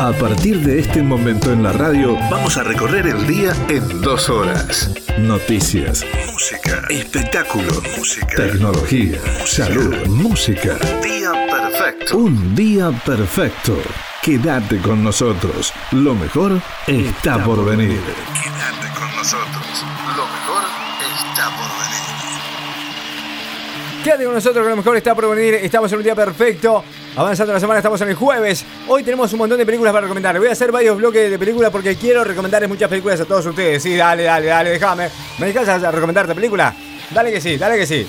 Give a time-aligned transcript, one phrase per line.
[0.00, 4.28] A partir de este momento en la radio, vamos a recorrer el día en dos
[4.28, 4.90] horas.
[5.18, 10.76] Noticias, música, espectáculo, música, tecnología, salud, música.
[11.02, 12.18] Día perfecto.
[12.18, 13.78] Un día perfecto.
[14.22, 15.72] Quédate con nosotros.
[15.92, 18.00] Lo mejor está por venir.
[18.34, 19.84] Quédate con nosotros.
[20.14, 20.62] Lo mejor
[21.00, 21.95] está por venir.
[24.06, 25.54] Quédate con nosotros que lo mejor está por venir.
[25.54, 26.84] Estamos en un día perfecto.
[27.16, 28.64] Avanzando la semana, estamos en el jueves.
[28.86, 30.38] Hoy tenemos un montón de películas para recomendar.
[30.38, 33.82] Voy a hacer varios bloques de películas porque quiero recomendarles muchas películas a todos ustedes.
[33.82, 35.08] Sí, dale, dale, dale, déjame.
[35.38, 36.72] ¿Me dejas a recomendarte película?
[37.10, 38.06] Dale que sí, dale que sí.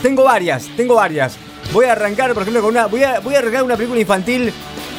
[0.00, 1.36] Tengo varias, tengo varias.
[1.74, 2.86] Voy a arrancar, por ejemplo, con una.
[2.86, 4.50] Voy a, voy a arrancar una película infantil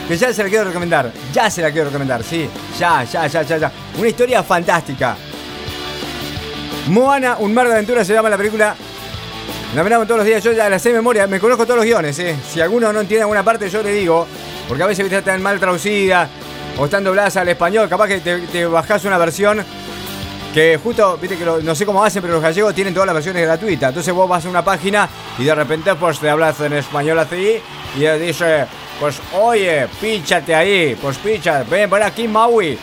[0.08, 1.12] que ya se la quiero recomendar.
[1.34, 2.48] Ya se la quiero recomendar, sí.
[2.78, 3.72] Ya, ya, ya, ya, ya.
[3.98, 5.18] Una historia fantástica.
[6.90, 8.76] Moana, un mar de aventuras se llama la película.
[9.76, 11.86] La miramos todos los días, yo ya la sé de memoria, me conozco todos los
[11.86, 12.36] guiones, ¿eh?
[12.52, 14.26] Si alguno no entiende alguna parte, yo le digo,
[14.68, 16.28] porque a veces viste, están mal traducida
[16.78, 19.64] o están dobladas al español, capaz que te, te bajás una versión
[20.56, 23.44] que justo, viste que no sé cómo hacen, pero los gallegos tienen todas las versiones
[23.44, 23.90] gratuitas.
[23.90, 27.62] Entonces vos vas a una página y de repente pues te hablas en español así
[27.95, 28.66] y él dice,
[29.00, 32.75] pues oye, píchate ahí, pues píchate, ven, ven aquí Maui.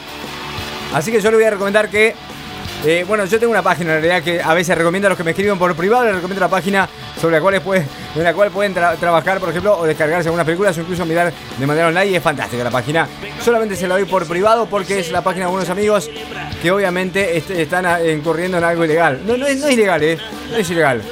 [0.95, 2.15] Así que yo le voy a recomendar que,
[2.87, 5.25] eh, bueno, yo tengo una página en realidad que a veces recomiendo a los que
[5.25, 6.89] me escriben por privado, les recomiendo la página
[7.21, 7.55] sobre la cual,
[8.15, 11.33] en la cual pueden tra- trabajar, por ejemplo, o descargarse algunas películas o incluso mirar
[11.59, 12.07] de manera online.
[12.07, 13.09] Y es fantástica la página.
[13.45, 16.09] Solamente se la doy por privado porque es la página de unos amigos
[16.63, 19.21] que obviamente est- están incurriendo en algo ilegal.
[19.27, 20.19] No, es, no es ilegal, ¿eh?
[20.51, 21.03] No es ilegal.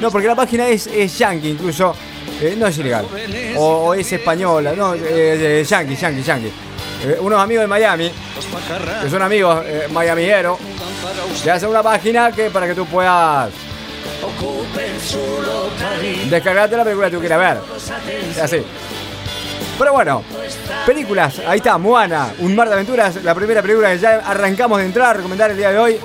[0.00, 1.94] No, porque la página es, es yankee incluso.
[2.40, 3.06] Eh, no es ilegal.
[3.56, 4.72] O, es española.
[4.76, 5.00] No, eh,
[5.60, 6.52] eh, yankee, yankee, yankee.
[7.20, 8.12] Unos amigos de Miami,
[9.02, 9.88] que son amigos eh,
[11.42, 13.50] te hacen una página que para que tú puedas
[16.30, 17.58] descargarte la película que tú quieras ver.
[18.30, 18.62] Es así.
[19.78, 20.22] Pero bueno,
[20.86, 24.84] películas, ahí está, Moana, Un Mar de Aventuras, la primera película que ya arrancamos de
[24.84, 25.98] entrar a recomendar el día de hoy.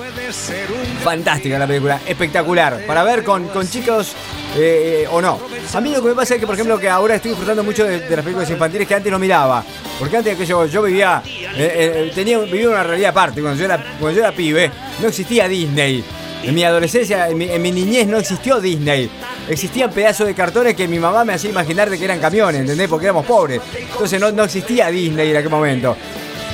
[1.03, 4.13] Fantástica la película, espectacular, para ver con, con chicos
[4.55, 5.39] eh, eh, o no.
[5.73, 7.83] A mí lo que me pasa es que, por ejemplo, que ahora estoy disfrutando mucho
[7.83, 9.63] de, de las películas infantiles que antes no miraba.
[9.99, 11.21] Porque antes que yo, yo vivía,
[11.57, 13.41] eh, eh, tenía, vivía una realidad aparte.
[13.41, 16.03] Cuando yo, era, cuando yo era pibe, no existía Disney.
[16.43, 19.09] En mi adolescencia, en mi, niñez no existió Disney.
[19.49, 22.87] Existían pedazos de cartones que mi mamá me hacía imaginar de que eran camiones, ¿entendés?
[22.87, 23.59] Porque éramos pobres.
[23.91, 25.97] Entonces no, no existía Disney en aquel momento.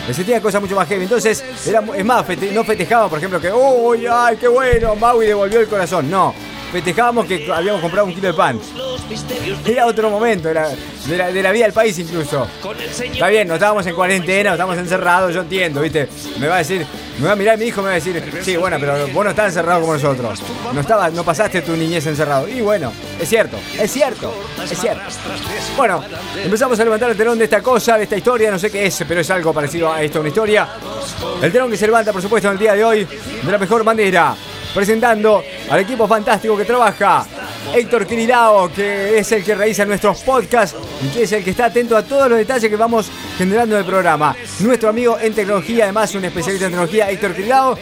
[0.08, 1.04] Existían cosas mucho más heavy.
[1.04, 5.68] Entonces, es más, no festejábamos, por ejemplo, que, uy, ay, qué bueno, Maui devolvió el
[5.68, 6.10] corazón.
[6.10, 6.34] No,
[6.74, 8.60] festejábamos que habíamos comprado un kilo de pan.
[9.64, 10.70] Era otro momento, era
[11.06, 12.48] de la, vida del país incluso.
[12.90, 16.10] Está bien, no estábamos en cuarentena, no estábamos encerrados, yo entiendo, ¿viste?
[16.40, 16.84] Me va a decir,
[17.20, 19.30] me va a mirar mi hijo, me va a decir, sí, bueno, pero vos no
[19.30, 20.42] estás encerrado como nosotros.
[20.74, 22.50] No estabas, no pasaste tu niñez encerrado.
[22.50, 22.92] Y bueno,
[23.22, 25.04] es cierto, es cierto, es cierto.
[25.78, 26.04] Bueno,
[26.44, 29.04] empezamos a levantar el telón de esta cosa, de esta historia, no sé qué es,
[29.08, 30.68] pero es algo parecido a esto, una historia.
[31.40, 33.84] El telón que se levanta, por supuesto, en el día de hoy, de la mejor
[33.84, 34.36] manera,
[34.74, 37.26] presentando al equipo fantástico que trabaja.
[37.74, 41.66] Héctor Quirilao, que es el que realiza nuestros podcasts y que es el que está
[41.66, 44.36] atento a todos los detalles que vamos generando en el programa.
[44.60, 47.78] Nuestro amigo en tecnología, además un especialista en tecnología, Héctor Quirilao,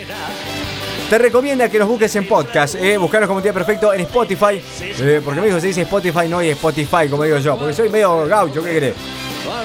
[1.09, 5.21] te recomienda que nos busques en podcast, eh, buscarnos como día perfecto en Spotify, eh,
[5.23, 8.25] porque me dijo se dice Spotify, no y Spotify, como digo yo, porque soy medio
[8.27, 8.95] gaucho, ¿qué crees?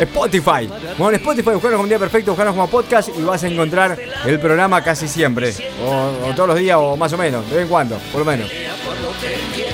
[0.01, 0.69] Spotify.
[0.99, 4.39] Bueno, en Spotify, buscarnos como día perfecto, buscarnos como podcast y vas a encontrar el
[4.41, 5.53] programa casi siempre,
[5.85, 8.51] o, todos los días, o más o menos, de vez en cuando, por lo menos.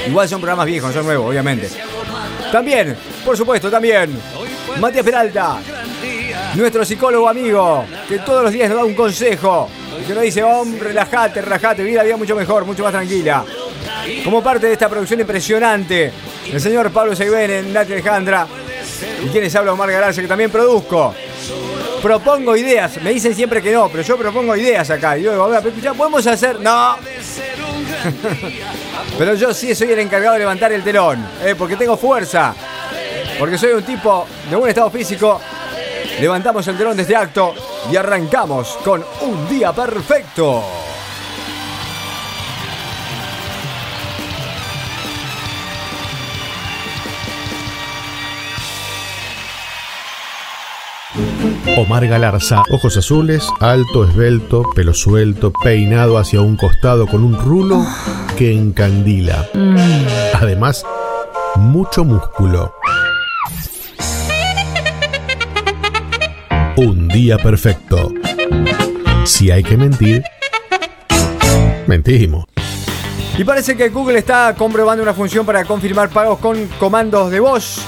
[0.07, 1.69] Igual son programas viejos, no son nuevos, obviamente.
[2.51, 4.19] También, por supuesto, también,
[4.79, 5.59] Matías Peralta,
[6.55, 9.69] nuestro psicólogo amigo, que todos los días nos da un consejo,
[10.07, 13.45] que nos dice, hombre, relájate, relájate, vida la vida mucho mejor, mucho más tranquila.
[14.25, 16.13] Como parte de esta producción impresionante,
[16.51, 18.47] el señor Pablo Seibene, Nati Alejandra,
[19.25, 21.15] y quienes habla Omar Galarza, que también produzco.
[22.03, 25.17] Propongo ideas, me dicen siempre que no, pero yo propongo ideas acá.
[25.17, 26.59] Y yo a ver, ya podemos hacer.
[26.61, 26.97] No,
[29.19, 32.55] pero yo sí soy el encargado de levantar el telón, eh, porque tengo fuerza.
[33.39, 35.41] Porque soy un tipo de buen estado físico.
[36.21, 37.55] Levantamos el telón de este acto
[37.91, 40.82] y arrancamos con un día perfecto.
[51.77, 57.83] Omar Galarza, ojos azules, alto, esbelto, pelo suelto, peinado hacia un costado con un rulo
[58.37, 59.49] que encandila.
[60.35, 60.85] Además,
[61.57, 62.75] mucho músculo.
[66.77, 68.13] Un día perfecto.
[69.25, 70.25] Si hay que mentir,
[71.87, 72.45] mentimos.
[73.39, 77.81] Y parece que Google está comprobando una función para confirmar pagos con comandos de voz.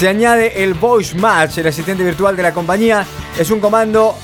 [0.00, 3.04] Se añade el Voice Match, el asistente virtual de la compañía.
[3.38, 4.16] Es un comando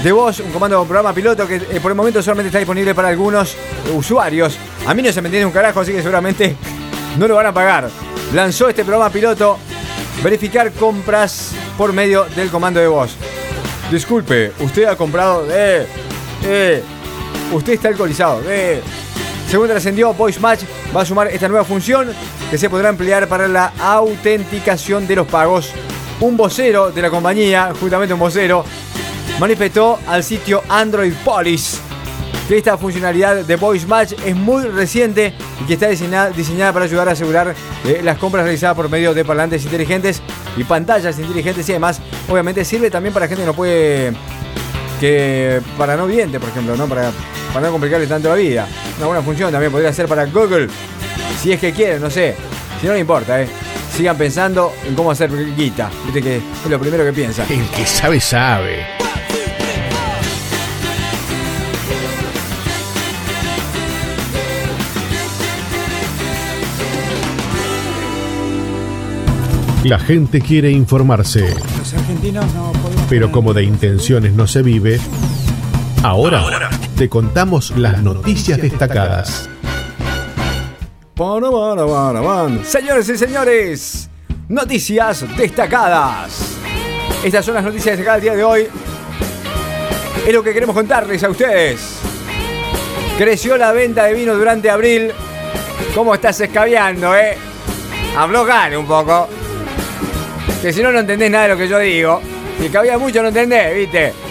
[0.00, 2.94] de voz, un comando de programa piloto que eh, por el momento solamente está disponible
[2.94, 3.56] para algunos
[3.96, 4.56] usuarios.
[4.86, 6.54] A mí no se me entiende un carajo, así que seguramente
[7.18, 7.90] no lo van a pagar.
[8.32, 9.58] Lanzó este programa piloto
[10.22, 13.16] verificar compras por medio del comando de voz.
[13.90, 15.48] Disculpe, usted ha comprado.
[15.50, 15.84] Eh,
[16.44, 16.82] eh,
[17.52, 18.40] usted está alcoholizado.
[18.46, 18.80] Eh.
[19.48, 20.62] Según trascendió, Voice Match
[20.94, 22.10] va a sumar esta nueva función
[22.50, 25.70] que se podrá emplear para la autenticación de los pagos.
[26.20, 28.64] Un vocero de la compañía, justamente un vocero,
[29.38, 31.78] manifestó al sitio Android Police
[32.48, 35.32] que esta funcionalidad de Voice Match es muy reciente
[35.62, 37.54] y que está diseñada, para ayudar a asegurar
[37.84, 40.20] eh, las compras realizadas por medio de parlantes inteligentes
[40.56, 44.12] y pantallas inteligentes y además obviamente sirve también para gente que no puede
[45.00, 47.12] que para no vidente por ejemplo no para,
[47.54, 48.66] para no complicarle tanto la vida.
[48.98, 50.68] Una buena función también podría ser para Google
[51.40, 52.34] si es que quieren no sé.
[52.80, 53.48] Si no le importa eh.
[53.96, 57.86] Sigan pensando en cómo hacer guita viste que es lo primero que piensa el que
[57.86, 58.84] sabe sabe.
[69.84, 71.54] La gente quiere informarse.
[71.78, 72.72] Los argentinos no
[73.10, 74.98] Pero como de intenciones no se vive,
[76.02, 76.40] ahora,
[76.96, 79.48] te contamos las noticias destacadas.
[82.64, 84.08] Señores y señores,
[84.48, 86.56] noticias destacadas.
[87.24, 88.68] Estas son las noticias destacadas del día de hoy.
[90.26, 91.80] Es lo que queremos contarles a ustedes.
[93.18, 95.10] Creció la venta de vino durante abril.
[95.94, 97.36] ¿Cómo estás escabeando, eh?
[98.46, 99.28] Gane un poco.
[100.62, 102.20] Que si no, no entendés nada de lo que yo digo.
[102.60, 104.23] Si cabía mucho, no entendés, ¿viste?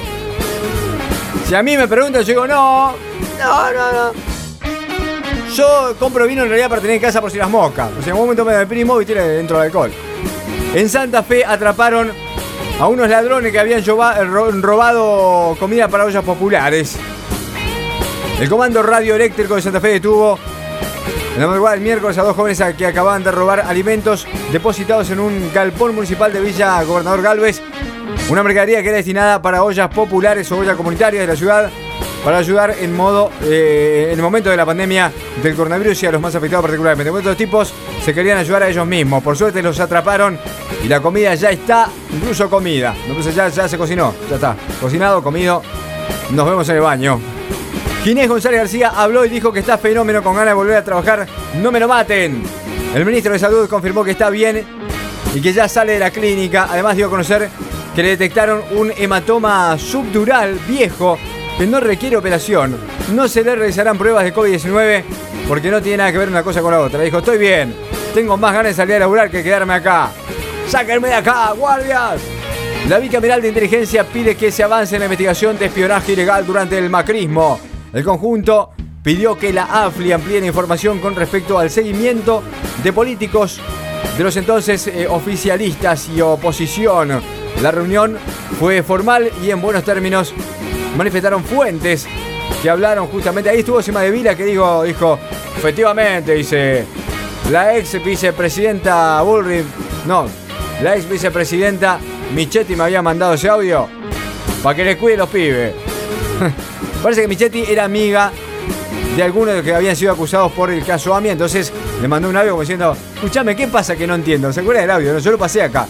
[1.48, 2.94] Si a mí me preguntan, yo digo, no,
[3.40, 4.34] no, no, no.
[5.54, 7.92] Yo compro vino en realidad para tener en casa por si las moscas.
[8.00, 9.92] O sea, en un momento me deprimo y tiene dentro del alcohol.
[10.74, 12.12] En Santa Fe atraparon
[12.80, 13.84] a unos ladrones que habían
[14.64, 16.98] robado comida para ollas populares.
[18.40, 20.40] El comando radioeléctrico de Santa Fe detuvo
[21.36, 25.20] en la madrugada del miércoles a dos jóvenes que acababan de robar alimentos depositados en
[25.20, 27.62] un galpón municipal de Villa Gobernador Galvez.
[28.34, 31.70] Una mercadería que era destinada para ollas populares o ollas comunitarias de la ciudad
[32.26, 35.12] para ayudar en modo eh, en el momento de la pandemia
[35.44, 37.12] del coronavirus y a los más afectados particularmente.
[37.12, 37.72] Bueno, estos tipos
[38.04, 39.22] se querían ayudar a ellos mismos.
[39.22, 40.40] Por suerte los atraparon
[40.84, 42.96] y la comida ya está, incluso comida.
[43.06, 44.56] Entonces ya, ya se cocinó, ya está.
[44.82, 45.62] Cocinado, comido.
[46.32, 47.20] Nos vemos en el baño.
[48.04, 51.28] Ginés González García habló y dijo que está fenómeno con ganas de volver a trabajar.
[51.62, 52.42] No me lo maten.
[52.96, 54.66] El ministro de Salud confirmó que está bien
[55.36, 56.68] y que ya sale de la clínica.
[56.72, 57.48] Además dio a conocer
[57.96, 61.18] que le detectaron un hematoma subdural viejo
[61.58, 62.78] que no requiere operación.
[63.14, 65.04] No se le realizarán pruebas de COVID-19
[65.48, 67.02] porque no tiene nada que ver una cosa con la otra.
[67.02, 67.76] Dijo, estoy bien,
[68.14, 70.12] tengo más ganas de salir a laburar que quedarme acá.
[70.68, 72.22] ¡Sáquenme de acá, guardias!
[72.90, 76.78] La bicameral de inteligencia pide que se avance en la investigación de espionaje ilegal durante
[76.78, 77.60] el macrismo.
[77.94, 78.72] El conjunto
[79.04, 82.42] pidió que la AFLI amplíe la información con respecto al seguimiento
[82.84, 83.60] de políticos
[84.18, 87.43] de los entonces eh, oficialistas y oposición.
[87.64, 88.18] La reunión
[88.60, 90.34] fue formal y en buenos términos
[90.98, 92.06] manifestaron fuentes
[92.62, 93.50] que hablaron justamente.
[93.50, 95.18] Ahí estuvo Sima de Vila que dijo, dijo,
[95.56, 96.84] efectivamente, dice,
[97.50, 99.64] la ex vicepresidenta Bullrich,
[100.06, 100.26] no,
[100.82, 102.00] la ex vicepresidenta
[102.36, 103.88] Michetti me había mandado ese audio
[104.62, 105.74] para que le cuide los pibes.
[107.02, 108.30] Parece que Michetti era amiga
[109.16, 112.28] de algunos de los que habían sido acusados por el caso AMI, entonces le mandó
[112.28, 114.52] un audio como diciendo, escúchame, ¿qué pasa que no entiendo?
[114.52, 115.14] ¿Se acuerda del audio?
[115.14, 115.88] No, yo lo pasé acá.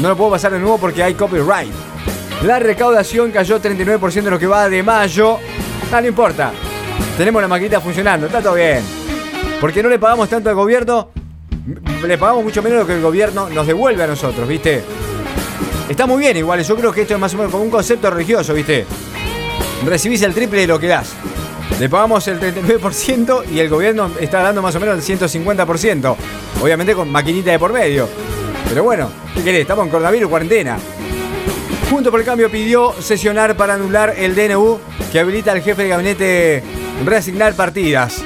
[0.00, 1.72] No lo puedo pasar de nuevo porque hay copyright.
[2.42, 5.38] La recaudación cayó 39% de lo que va de mayo.
[5.92, 6.52] Ah, no importa.
[7.16, 8.82] Tenemos la maquinita funcionando, está todo bien.
[9.60, 11.10] Porque no le pagamos tanto al gobierno,
[12.06, 14.82] le pagamos mucho menos de lo que el gobierno nos devuelve a nosotros, ¿viste?
[15.88, 18.10] Está muy bien igual, yo creo que esto es más o menos como un concepto
[18.10, 18.84] religioso, ¿viste?
[19.84, 21.12] recibís el triple de lo que das.
[21.78, 26.16] Le pagamos el 39% y el gobierno está dando más o menos el 150%.
[26.62, 28.08] Obviamente con maquinita de por medio.
[28.74, 29.60] Pero bueno, ¿qué querés?
[29.60, 30.76] Estamos en coronavirus, cuarentena.
[31.88, 34.80] Junto por el Cambio pidió sesionar para anular el DNU
[35.12, 36.62] que habilita al jefe de gabinete
[37.04, 38.20] reasignar partidas.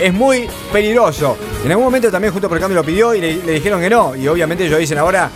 [0.00, 1.36] Es muy peligroso.
[1.64, 4.16] En algún momento también Junto por el Cambio lo pidió y le, dijeron que no.
[4.16, 5.30] Y obviamente ellos dicen ahora,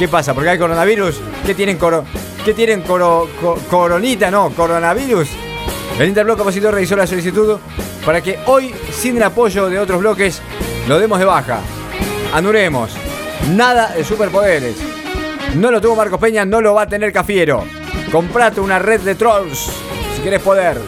[0.00, 0.34] ¿qué pasa?
[0.34, 1.20] Porque hay coronavirus.
[1.46, 2.02] ¿Qué tienen coro
[2.44, 4.32] ¿Qué tienen coronita?
[4.32, 5.28] No, coronavirus.
[5.96, 7.56] El Interbloque Opositor realizó la solicitud
[8.04, 10.42] para que hoy, sin el apoyo de otros bloques,
[10.88, 11.60] lo demos de baja.
[12.34, 13.11] Anuremos.
[13.50, 14.76] Nada de superpoderes.
[15.56, 17.64] No lo tuvo Marcos Peña, no lo va a tener Cafiero.
[18.10, 19.70] Comprate una red de trolls
[20.16, 20.78] si querés poder.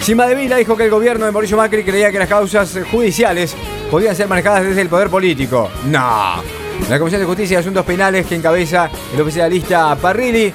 [0.00, 3.56] Sima de Vila dijo que el gobierno de Mauricio Macri creía que las causas judiciales
[3.90, 5.70] podían ser manejadas desde el poder político.
[5.86, 6.42] No,
[6.88, 10.52] La Comisión de Justicia y Asuntos Penales que encabeza el oficialista Parrilli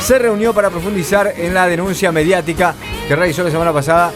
[0.00, 2.74] se reunió para profundizar en la denuncia mediática
[3.06, 4.12] que realizó la semana pasada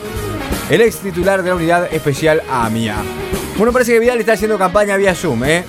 [0.70, 2.96] el ex titular de la unidad especial AMIA.
[3.56, 5.64] Bueno, parece que Vidal está haciendo campaña vía Zoom, ¿eh?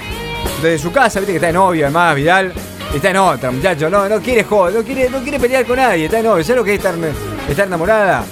[0.62, 2.54] Desde su casa, viste que está de novio, además, Vidal.
[2.94, 3.90] Está en otra, muchacho.
[3.90, 6.06] No, no quiere joder, no quiere, no quiere pelear con nadie.
[6.06, 6.44] Está de novio.
[6.44, 8.24] ¿Sabes lo que es estar, enamorada?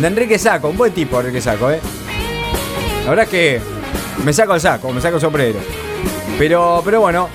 [0.00, 1.80] De Enrique Saco, un buen tipo Enrique Saco, ¿eh?
[3.04, 3.60] La verdad es que
[4.24, 5.58] me saco el saco, me saco el sombrero.
[6.38, 7.28] Pero, pero bueno,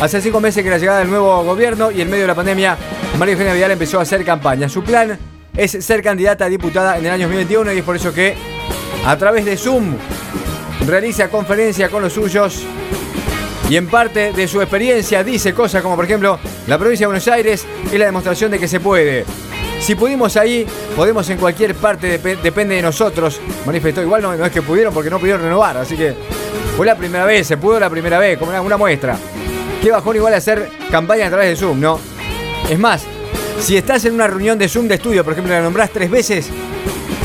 [0.00, 2.76] hace cinco meses que la llegada del nuevo gobierno y en medio de la pandemia,
[3.18, 4.68] María Eugenia Vidal empezó a hacer campaña.
[4.68, 5.18] Su plan
[5.56, 8.34] es ser candidata a diputada en el año 2021 y es por eso que
[9.04, 9.96] a través de Zoom
[10.86, 12.64] realiza conferencia con los suyos
[13.68, 17.28] y en parte de su experiencia dice cosas como por ejemplo la provincia de Buenos
[17.28, 19.24] Aires es la demostración de que se puede.
[19.80, 20.64] Si pudimos ahí,
[20.94, 23.40] podemos en cualquier parte, depende de nosotros.
[23.66, 26.14] Manifestó, igual no, es que pudieron porque no pudieron renovar, así que
[26.76, 29.16] fue la primera vez, se pudo la primera vez, como una, muestra.
[29.82, 31.98] Qué bajón igual hacer campaña a través de Zoom, ¿no?
[32.70, 33.04] Es más,
[33.58, 36.48] si estás en una reunión de Zoom de estudio, por ejemplo, la nombrás tres veces,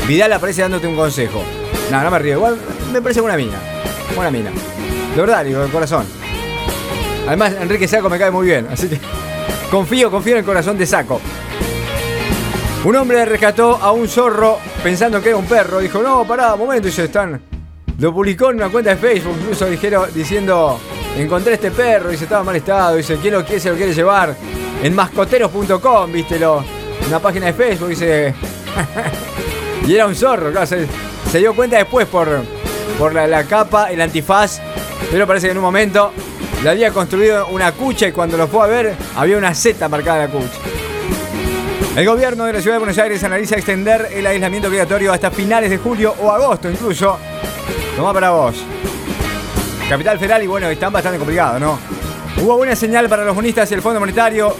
[0.08, 1.44] Vidal aparece dándote un consejo.
[1.90, 2.34] No, no me río.
[2.34, 2.56] Igual
[2.92, 3.58] me parece buena mina.
[4.16, 4.50] Buena mina.
[5.14, 6.17] De verdad, digo, de corazón.
[7.28, 8.66] Además, Enrique Saco me cae muy bien.
[8.72, 8.98] Así que
[9.70, 11.20] confío, confío en el corazón de Saco.
[12.84, 15.78] Un hombre rescató a un zorro pensando que era un perro.
[15.78, 16.88] Dijo, no, pará, momento.
[16.88, 17.38] Y se están.
[17.98, 19.36] Lo publicó en una cuenta de Facebook.
[19.42, 20.80] Incluso dijeron, diciendo,
[21.18, 22.96] encontré este perro y se estaba mal estado.
[22.96, 23.60] Dice, ¿quién lo quiere?
[23.60, 24.34] Se lo quiere llevar
[24.82, 26.64] en mascoteros.com, vístelo.
[27.06, 28.34] Una página de Facebook dice.
[29.86, 32.26] y era un zorro, se, dio cuenta después por,
[32.98, 34.62] por la, capa, el antifaz.
[35.10, 36.10] Pero parece que en un momento
[36.62, 40.24] le había construido una cucha y cuando lo fue a ver había una Z marcada
[40.24, 40.58] en la cucha.
[41.96, 45.70] El gobierno de la ciudad de Buenos Aires analiza extender el aislamiento obligatorio hasta finales
[45.70, 47.18] de julio o agosto incluso.
[47.96, 48.56] Toma para vos.
[49.88, 51.78] Capital Federal y bueno, están bastante complicados, ¿no?
[52.40, 54.54] Hubo buena señal para los bonistas y el Fondo Monetario.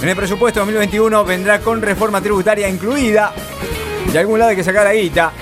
[0.00, 3.32] En el presupuesto 2021 vendrá con reforma tributaria incluida.
[4.10, 5.32] De algún lado hay que sacar la guita.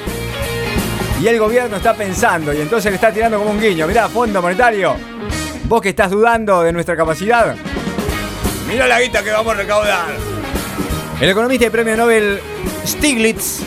[1.20, 3.86] Y el gobierno está pensando y entonces le está tirando como un guiño.
[3.86, 5.12] Mirá, Fondo Monetario.
[5.72, 7.56] Vos que estás dudando de nuestra capacidad.
[8.68, 10.10] Mirá la guita que vamos a recaudar.
[11.18, 12.40] El economista y premio Nobel
[12.86, 13.60] Stiglitz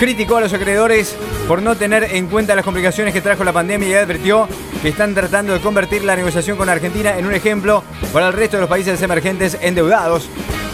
[0.00, 1.14] criticó a los acreedores
[1.46, 4.48] por no tener en cuenta las complicaciones que trajo la pandemia y advirtió
[4.82, 8.56] que están tratando de convertir la negociación con Argentina en un ejemplo para el resto
[8.56, 10.28] de los países emergentes endeudados.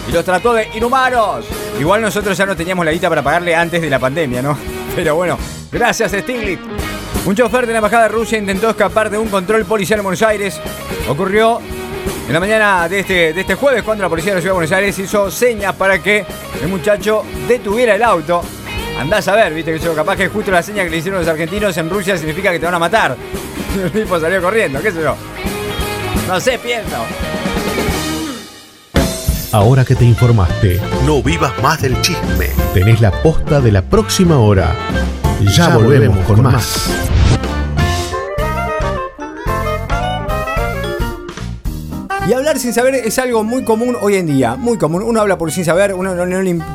[0.08, 1.44] Y los trató de inhumanos.
[1.78, 4.56] Igual nosotros ya no teníamos la guita para pagarle antes de la pandemia, ¿no?
[4.96, 5.36] Pero bueno,
[5.70, 6.77] gracias Stiglitz.
[7.26, 10.22] Un chofer de la embajada de Rusia intentó escapar de un control policial en Buenos
[10.22, 10.60] Aires.
[11.08, 11.60] Ocurrió
[12.26, 14.58] en la mañana de este, de este jueves cuando la policía de la ciudad de
[14.58, 16.25] Buenos Aires hizo señas para que
[16.62, 18.42] el muchacho detuviera el auto.
[18.98, 21.28] Andás a ver, viste que yo capaz que justo la seña que le hicieron los
[21.28, 23.16] argentinos en Rusia significa que te van a matar.
[23.82, 25.14] El tipo salió corriendo, qué sé yo.
[26.26, 26.96] No sé, pienso.
[29.52, 32.48] Ahora que te informaste, no vivas más del chisme.
[32.75, 34.75] Tenés la posta de la próxima hora.
[35.40, 37.38] Ya, volvemos, con, más.
[42.28, 45.02] Y hablar sin saber es algo muy común hoy en día, muy común.
[45.02, 46.14] Uno habla por sin saber, uno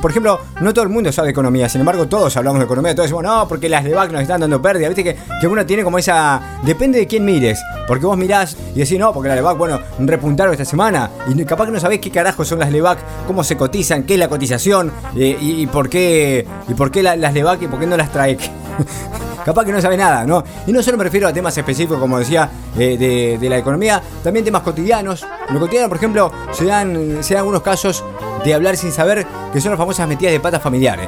[0.02, 3.06] por ejemplo, no todo el mundo sabe economía, sin embargo todos hablamos de economía, todos
[3.06, 5.84] decimos, no, porque las de BAC nos están dando pérdida, viste que, que uno tiene
[5.84, 9.56] como esa, depende de quién mires, porque vos mirás y decís, no, porque las LEVAC,
[9.56, 13.44] bueno, repuntaron esta semana, y capaz que no sabés qué carajo son las LEVAC, cómo
[13.44, 17.62] se cotizan, qué es la cotización, eh, y, por qué, y por qué las LEVAC
[17.62, 18.40] y por qué no las trae.
[19.44, 20.44] capaz que no sabe nada, ¿no?
[20.66, 24.46] Y no solo me refiero a temas específicos, como decía, eh, de, la economía, también
[24.46, 25.26] temas cotidianos.
[25.48, 28.04] En lo cotidiano, por ejemplo, se dan, se dan algunos casos
[28.44, 31.08] de hablar sin saber, que son las famosas metidas de patas familiares.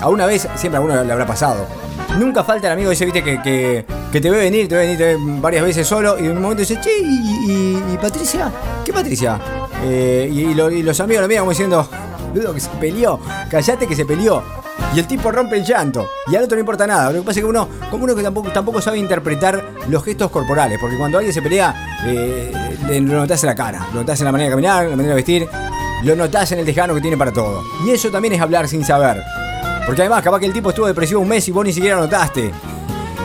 [0.00, 1.66] A una vez, siempre a uno le habrá pasado.
[2.18, 5.16] Nunca falta el amigo ese, viste, que, que, te ve venir, te ve venir te
[5.40, 8.50] varias veces solo y en un momento dice, che, ¿y, Patricia?
[8.84, 9.38] ¿Qué Patricia?
[9.84, 11.86] Eh, y, los amigos lo miran como diciendo,
[12.32, 14.65] dudo que se peleó, callate que se peleó.
[14.96, 16.08] Y el tipo rompe el llanto.
[16.26, 17.12] Y al otro no importa nada.
[17.12, 20.30] Lo que pasa es que uno, como uno que tampoco, tampoco sabe interpretar los gestos
[20.30, 20.78] corporales.
[20.80, 22.50] Porque cuando alguien se pelea, eh,
[23.02, 23.86] lo notas en la cara.
[23.92, 25.46] Lo notas en la manera de caminar, en la manera de vestir.
[26.02, 27.62] Lo notas en el tejano que tiene para todo.
[27.84, 29.22] Y eso también es hablar sin saber.
[29.84, 32.50] Porque además, capaz que el tipo estuvo depresivo un mes y vos ni siquiera notaste.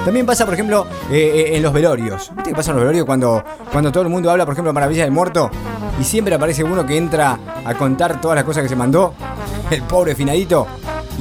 [0.03, 2.31] También pasa, por ejemplo, eh, eh, en los velorios.
[2.35, 5.03] ¿Viste qué pasa en los velorios cuando, cuando todo el mundo habla, por ejemplo, Maravilla
[5.03, 5.49] del Muerto?
[6.01, 9.13] Y siempre aparece uno que entra a contar todas las cosas que se mandó.
[9.69, 10.67] El pobre finadito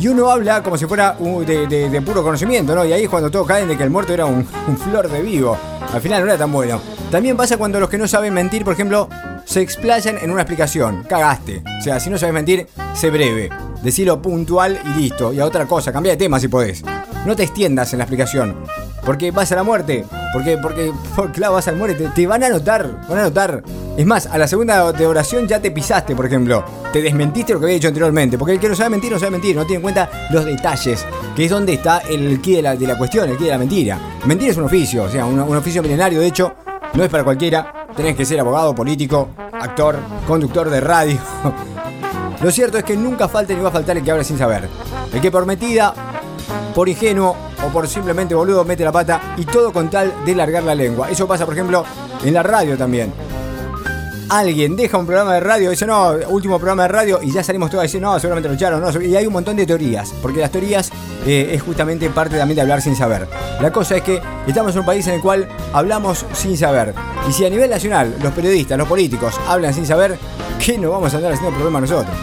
[0.01, 2.87] y uno habla como si fuera de, puro conocimiento, ¿no?
[2.87, 4.47] Y ahí es cuando todos caen de que el muerto era un,
[4.79, 5.59] flor de vivo.
[5.93, 6.81] Al final no era tan bueno.
[7.11, 9.11] También pasa cuando los que no saben mentir, por ejemplo,
[9.45, 11.05] se explayan en una explicación.
[11.07, 11.63] Cagaste.
[11.81, 13.51] O sea, si no sabes mentir, sé breve.
[13.83, 15.35] Decilo puntual y listo.
[15.35, 16.83] Y a otra cosa, cambia de tema si podés.
[17.27, 18.57] No te extiendas en la explicación.
[19.05, 20.93] Porque vas a la muerte, porque, porque,
[21.33, 23.63] claro, vas a la muerte, te, van a notar, van a notar.
[23.97, 27.61] Es más, a la segunda de oración ya te pisaste, por ejemplo, te desmentiste lo
[27.61, 29.77] que había dicho anteriormente, porque el que no sabe mentir, no sabe mentir, no tiene
[29.77, 31.05] en cuenta los detalles,
[31.35, 33.59] que es donde está el quid de la, de la cuestión, el quid de la
[33.59, 33.99] mentira.
[34.27, 36.55] Mentir es un oficio, o sea, un, un oficio milenario, de hecho,
[36.95, 41.19] no es para cualquiera, tenés que ser abogado, político, actor, conductor de radio.
[42.43, 44.67] Lo cierto es que nunca falta ni va a faltar el que habla sin saber.
[45.13, 45.93] El que por metida,
[46.81, 50.63] por ingenuo o por simplemente boludo mete la pata y todo con tal de largar
[50.63, 51.11] la lengua.
[51.11, 51.85] Eso pasa, por ejemplo,
[52.25, 53.13] en la radio también.
[54.31, 57.69] Alguien deja un programa de radio, dice no, último programa de radio, y ya salimos
[57.69, 58.99] todos a decir no, seguramente lo echaron, no.
[58.99, 60.91] Y hay un montón de teorías, porque las teorías
[61.27, 63.29] eh, es justamente parte también de hablar sin saber.
[63.61, 66.95] La cosa es que estamos en un país en el cual hablamos sin saber.
[67.29, 70.17] Y si a nivel nacional los periodistas, los políticos hablan sin saber,
[70.59, 72.17] ¿qué nos vamos a andar haciendo problema nosotros?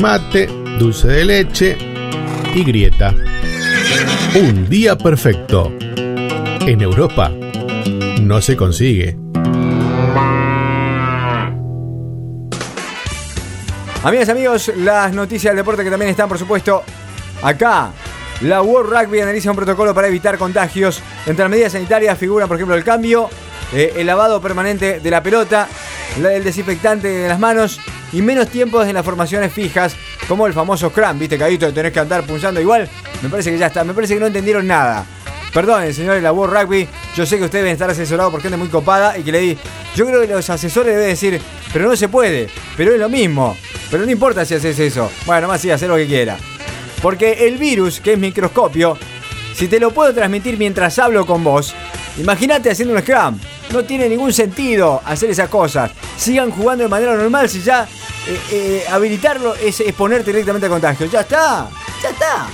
[0.00, 0.46] Mate,
[0.78, 1.76] dulce de leche
[2.54, 3.12] y grieta.
[4.36, 5.72] Un día perfecto.
[6.60, 7.32] En Europa
[8.20, 9.18] no se consigue.
[14.04, 16.84] Amigas, amigos, las noticias del deporte que también están, por supuesto,
[17.42, 17.90] acá.
[18.42, 21.02] La World Rugby analiza un protocolo para evitar contagios.
[21.26, 23.28] Entre las medidas sanitarias figuran, por ejemplo, el cambio,
[23.72, 25.66] eh, el lavado permanente de la pelota,
[26.26, 27.80] el desinfectante de las manos
[28.12, 29.96] y menos tiempos en las formaciones fijas,
[30.26, 32.88] como el famoso cram, viste, Cadito, tenés que andar punzando igual.
[33.22, 35.04] Me parece que ya está, me parece que no entendieron nada.
[35.52, 36.88] Perdonen, señores, la World Rugby.
[37.16, 39.58] Yo sé que ustedes deben estar asesorados por gente muy copada y que le di.
[39.96, 41.40] Yo creo que los asesores deben decir,
[41.72, 43.56] pero no se puede, pero es lo mismo.
[43.90, 45.10] Pero no importa si haces eso.
[45.24, 46.36] Bueno, más sí, hacer lo que quiera.
[47.00, 48.98] Porque el virus, que es microscopio,
[49.54, 51.74] si te lo puedo transmitir mientras hablo con vos,
[52.18, 53.38] imagínate haciendo un scrum.
[53.72, 55.90] No tiene ningún sentido hacer esas cosas.
[56.16, 57.86] Sigan jugando de manera normal si ya
[58.26, 61.06] eh, eh, habilitarlo es exponerte directamente al contagio.
[61.06, 61.68] Ya está,
[62.02, 62.46] ya está.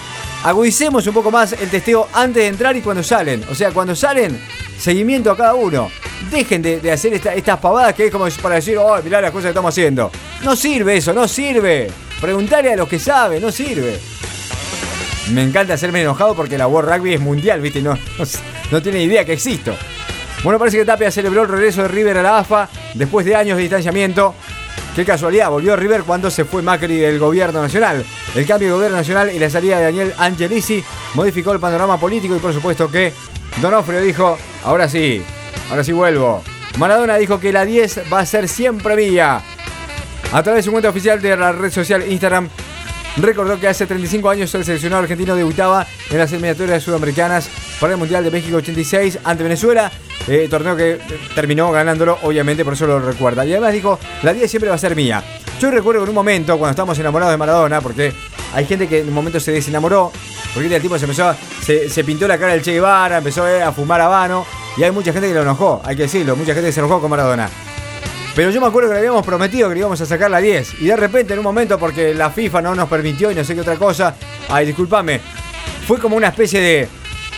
[0.45, 3.45] Agudicemos un poco más el testeo antes de entrar y cuando salen.
[3.51, 4.39] O sea, cuando salen,
[4.79, 5.91] seguimiento a cada uno.
[6.31, 9.51] Dejen de, hacer estas pavadas que es como para decir, oh, mirá las cosas que
[9.51, 10.11] estamos haciendo.
[10.43, 11.91] No sirve eso, no sirve.
[12.21, 13.99] Preguntarle a los que saben, no sirve.
[15.33, 17.81] Me encanta hacerme enojado porque la World Rugby es mundial, ¿viste?
[17.81, 18.25] No, no,
[18.71, 19.75] no tiene idea que existo.
[20.45, 23.57] Bueno, parece que Tapia celebró el regreso de River a la AFA después de años
[23.57, 24.35] de distanciamiento.
[24.95, 28.05] Qué casualidad, volvió River cuando se fue Macri del gobierno nacional.
[28.35, 32.37] El cambio de gobierno nacional y la salida de Daniel Angelisi modificó el panorama político
[32.37, 33.15] y por supuesto que
[33.63, 35.23] Donofrio dijo, ahora sí,
[35.71, 36.43] ahora sí vuelvo.
[36.77, 39.41] Maradona dijo que la 10 va a ser siempre mía.
[40.31, 42.51] A través de su cuenta oficial de la red social Instagram,
[43.17, 47.49] recordó que hace 35 años el seleccionado argentino debutaba en las eliminatorias sudamericanas
[47.81, 49.91] para el Mundial de México 86 ante Venezuela
[50.27, 50.99] eh, torneo que
[51.35, 53.45] terminó ganándolo, obviamente, por eso lo recuerda.
[53.45, 55.23] Y además dijo, la 10 siempre va a ser mía.
[55.61, 58.13] Yo recuerdo en un momento, cuando estábamos enamorados de Maradona, porque
[58.55, 60.13] hay gente que en un momento se desenamoró,
[60.53, 63.73] porque el tipo se empezó, se, pintó la cara del Che Guevara, empezó eh, a
[63.73, 66.81] fumar habano, y hay mucha gente que lo enojó, hay que decirlo, mucha gente se
[66.81, 67.49] enojó con Maradona.
[68.35, 70.81] Pero yo me acuerdo que le habíamos prometido que le íbamos a sacar la 10.
[70.81, 73.55] Y de repente, en un momento, porque la FIFA no nos permitió y no sé
[73.55, 74.17] qué otra cosa.
[74.49, 75.21] Ay, discúlpame.
[75.87, 76.89] Fue como una especie de.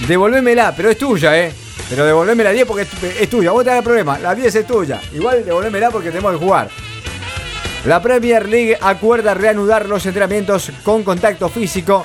[0.09, 1.53] Devolvémela, pero es tuya, ¿eh?
[1.89, 2.87] Pero devolveme la 10 porque
[3.21, 3.53] es, tuya.
[3.53, 4.19] Vos tenés el problema.
[4.19, 5.01] La 10 es tuya.
[5.13, 6.69] Igual devolvémela porque tenemos que jugar.
[7.85, 12.05] La Premier League acuerda reanudar los entrenamientos con contacto físico.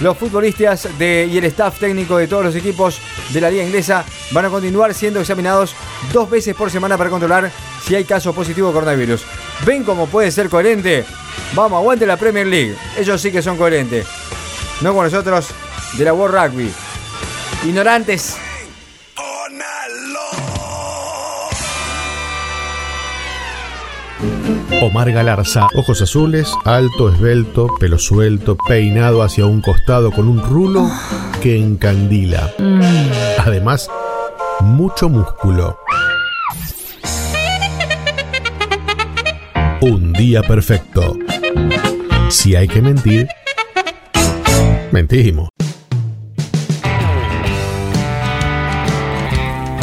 [0.00, 4.02] Los futbolistas de, y el staff técnico de todos los equipos de la liga inglesa
[4.30, 5.74] van a continuar siendo examinados
[6.10, 7.50] dos veces por semana para controlar
[7.86, 9.22] si hay casos positivos de coronavirus.
[9.66, 11.04] ¿Ven cómo puede ser coherente?
[11.52, 12.74] Vamos, aguante la Premier League.
[12.96, 14.06] Ellos sí que son coherentes.
[14.80, 15.48] No con nosotros
[15.98, 16.72] de la World Rugby.
[17.66, 18.38] Ignorantes.
[24.82, 30.90] Omar Galarza, ojos azules, alto, esbelto, pelo suelto, peinado hacia un costado con un rulo
[31.42, 32.50] que encandila.
[33.38, 33.90] Además,
[34.60, 35.78] mucho músculo.
[39.82, 41.16] Un día perfecto.
[42.30, 43.28] Si hay que mentir,
[44.92, 45.50] mentimos.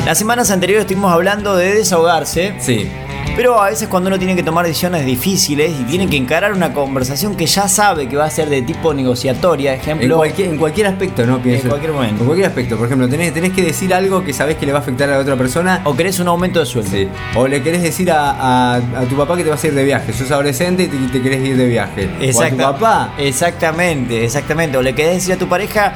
[0.08, 2.56] Las semanas anteriores estuvimos hablando de desahogarse.
[2.60, 2.89] Sí.
[3.36, 6.72] Pero a veces cuando uno tiene que tomar decisiones difíciles y tiene que encarar una
[6.72, 10.08] conversación que ya sabe que va a ser de tipo negociatoria, ejemplo.
[10.08, 11.41] En cualquier, en cualquier aspecto, ¿no?
[11.41, 11.63] Pienso.
[11.63, 12.22] En cualquier momento.
[12.22, 12.78] En cualquier aspecto.
[12.78, 15.15] Por ejemplo, tenés, tenés que decir algo que sabés que le va a afectar a
[15.15, 15.82] la otra persona.
[15.84, 16.89] O querés un aumento de sueldo.
[16.89, 17.10] Sí.
[17.36, 20.13] O le querés decir a, tu papá que te vas a ir de viaje.
[20.13, 22.10] Sos adolescente y te, querés ir de viaje.
[22.22, 22.63] Exacto.
[22.63, 23.13] O a tu papá.
[23.17, 24.78] Exactamente, exactamente.
[24.78, 25.93] O le querés decir a tu pareja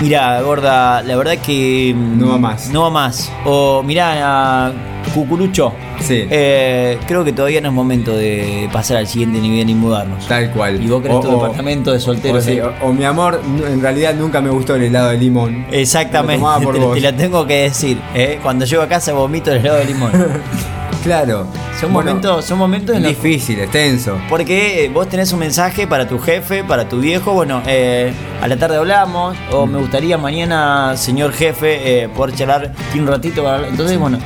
[0.00, 1.92] Mira, gorda, la verdad que.
[1.96, 2.70] mm, No va más.
[2.70, 3.32] No va más.
[3.44, 4.72] O mira,
[5.12, 5.72] Cucurucho.
[6.00, 6.26] Sí.
[6.30, 10.28] eh, creo que todavía no es momento de pasar al siguiente nivel y mudarnos.
[10.28, 10.80] Tal cual.
[10.82, 12.38] Y vos querés tu departamento de soltero.
[12.38, 15.66] O, sí, o- o mi amor, en realidad nunca me gustó el helado de limón.
[15.72, 16.94] Exactamente, Lo por te, vos.
[16.94, 17.98] te la tengo que decir.
[18.14, 18.38] ¿eh?
[18.42, 20.12] Cuando llego a casa vomito el helado de limón.
[21.02, 21.46] Claro.
[21.80, 24.18] Son Bueno, momentos, son momentos en los Difícil, extenso.
[24.28, 28.48] Porque eh, vos tenés un mensaje para tu jefe, para tu viejo, bueno, eh, a
[28.48, 33.44] la tarde hablamos, o me gustaría mañana, señor jefe, eh, poder charlar un ratito.
[33.44, 33.68] para.
[33.68, 34.18] Entonces, bueno,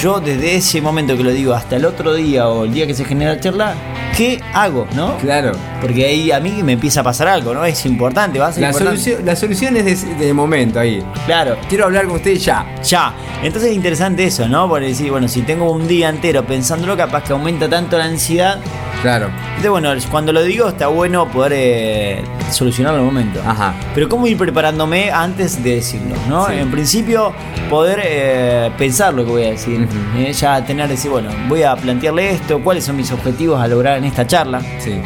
[0.00, 2.94] yo desde ese momento que lo digo hasta el otro día o el día que
[2.94, 3.74] se genera la charla,
[4.16, 4.86] ¿qué hago?
[4.94, 5.16] ¿No?
[5.18, 5.52] Claro.
[5.80, 7.64] Porque ahí a mí me empieza a pasar algo, ¿no?
[7.64, 9.00] Es importante, va a ser La importante.
[9.00, 11.02] solución, la solución es de, de momento ahí.
[11.26, 11.56] Claro.
[11.68, 12.66] Quiero hablar con usted ya.
[12.82, 13.14] Ya.
[13.42, 14.68] Entonces es interesante eso, ¿no?
[14.68, 18.58] Por decir, bueno, si tengo un día entero pensándolo, capaz que aumenta tanto la ansiedad.
[19.02, 19.30] Claro.
[19.56, 23.40] Entonces, bueno, cuando lo digo está bueno poder eh, solucionarlo en el momento.
[23.44, 23.74] Ajá.
[23.94, 26.46] Pero cómo ir preparándome antes de decirlo, ¿no?
[26.46, 26.54] Sí.
[26.54, 27.32] En principio,
[27.68, 29.88] poder eh, pensar lo que voy a decir.
[30.16, 33.98] Eh, ya tener, decir, bueno, voy a plantearle esto, cuáles son mis objetivos a lograr
[33.98, 34.62] en esta charla.
[34.78, 35.02] Sí.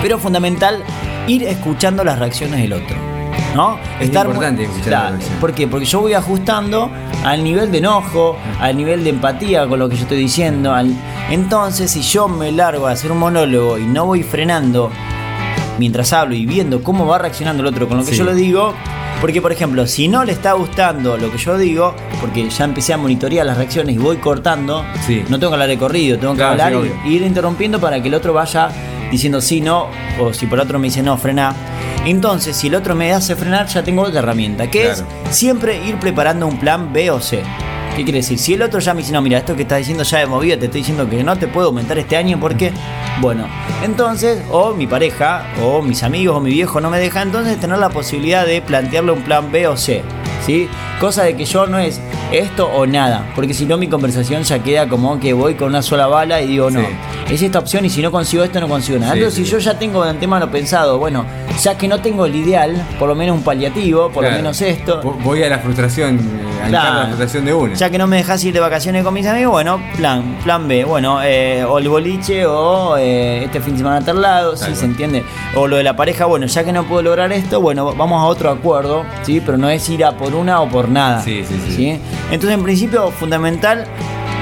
[0.00, 0.82] Pero fundamental,
[1.26, 3.11] ir escuchando las reacciones del otro.
[3.54, 3.78] ¿No?
[4.00, 5.18] Es muy- importante escuchar la.
[5.40, 5.66] ¿Por qué?
[5.68, 6.90] Porque yo voy ajustando
[7.24, 10.72] al nivel de enojo, al nivel de empatía con lo que yo estoy diciendo.
[10.74, 10.94] al-
[11.30, 14.90] Entonces, si yo me largo a hacer un monólogo y no voy frenando
[15.78, 18.18] mientras hablo y viendo cómo va reaccionando el otro con lo que Sí.
[18.18, 18.72] yo le digo,
[19.20, 22.92] porque por ejemplo, si no le está gustando lo que yo digo, porque ya empecé
[22.92, 25.22] a monitorear las reacciones y voy cortando, Sí.
[25.28, 26.92] no tengo que hablar de corrido, tengo que Claro, hablar sí, y- obvio.
[27.04, 28.68] y ir interrumpiendo para que el otro vaya
[29.10, 29.86] diciendo sí, no,
[30.20, 31.54] o si por otro me dice no, frena.
[32.04, 35.04] Entonces, si el otro me hace frenar, ya tengo otra herramienta, que Claro.
[35.30, 37.42] es siempre ir preparando un plan B o C.
[37.96, 38.38] ¿Qué quiere decir?
[38.38, 40.56] Si el otro ya me dice, no, mira, esto que estás diciendo ya de movida,
[40.56, 42.72] te estoy diciendo que no te puedo aumentar este año porque,
[43.20, 43.46] bueno,
[43.84, 47.78] entonces, o mi pareja, o mis amigos, o mi viejo no me deja, entonces tener
[47.78, 50.02] la posibilidad de plantearle un plan B o C,
[50.46, 50.68] ¿sí?
[50.98, 52.00] Cosa de que yo no es
[52.32, 55.82] esto o nada, porque si no mi conversación ya queda como que voy con una
[55.82, 56.86] sola bala y digo, no, Sí.
[57.34, 59.12] Es esta opción y si no consigo esto, no consigo nada.
[59.12, 59.44] Sí, Entonces, sí.
[59.44, 61.24] si yo ya tengo de antemano pensado, bueno,
[61.62, 65.00] ya que no tengo el ideal, por lo menos un paliativo, por lo menos esto.
[65.02, 66.98] Vo- Voy a la frustración, eh, a Claro.
[67.00, 67.74] la frustración de uno.
[67.74, 70.84] Ya que no me dejas ir de vacaciones con mis amigos, bueno, plan, plan B.
[70.84, 74.74] Bueno, eh, o el boliche o eh, este fin de semana a tal lado, sí,
[74.74, 75.24] se entiende.
[75.56, 78.24] O lo de la pareja, bueno, ya que no puedo lograr esto, bueno, vamos a
[78.26, 79.40] otro acuerdo, ¿sí?
[79.44, 81.22] Pero no es ir a por una o por nada.
[81.22, 82.00] Sí, sí, sí.
[82.30, 83.86] Entonces, en principio, fundamental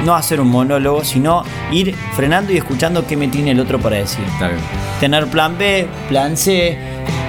[0.05, 3.97] no hacer un monólogo, sino ir frenando y escuchando qué me tiene el otro para
[3.97, 4.61] decir Está bien.
[4.99, 6.79] tener plan B, plan C.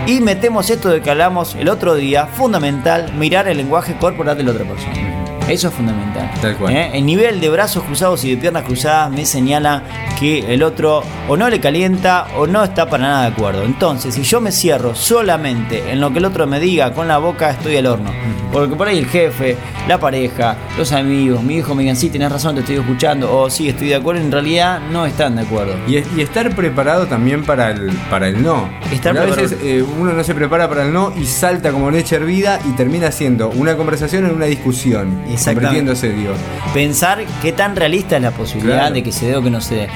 [0.08, 4.44] Y metemos esto de que hablamos el otro día, fundamental, mirar el lenguaje corporal de
[4.44, 5.11] la otra persona.
[5.52, 6.30] Eso es fundamental.
[6.42, 6.76] Tal cual.
[6.76, 6.92] ¿Eh?
[6.94, 9.84] El nivel de brazos cruzados y de piernas cruzadas me señala
[10.20, 13.64] que el otro o no le calienta o no está para nada de acuerdo.
[13.64, 17.18] Entonces, si yo me cierro solamente en lo que el otro me diga con la
[17.18, 18.12] boca, estoy al horno.
[18.52, 19.56] Porque por ahí el jefe,
[19.88, 23.50] la pareja, los amigos, mi hijo me digan, sí, tenés razón, te estoy escuchando, o
[23.50, 25.74] sí, estoy de acuerdo, en realidad no están de acuerdo.
[25.88, 28.70] Y, es- y estar preparado también para el, para el no.
[28.92, 32.18] Estar a veces eh, uno no se prepara para el no y salta como leche
[32.18, 35.08] hervida y termina siendo una conversación en una discusión.
[35.30, 35.41] Exactamente.
[35.46, 36.34] Convirtiéndose, digo.
[36.74, 38.94] pensar qué tan realista es la posibilidad Claro.
[38.96, 39.88] de que se dé o que no se dé.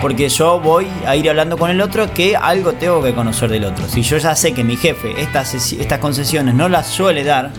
[0.00, 3.64] Porque yo voy a ir hablando con el otro que algo tengo que conocer del
[3.64, 3.86] otro.
[3.88, 7.50] Si yo ya sé que mi jefe estas, estas concesiones no las suele dar,